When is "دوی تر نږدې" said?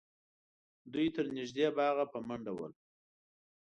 0.93-1.67